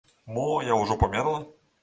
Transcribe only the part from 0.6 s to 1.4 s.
я ўжо памерла?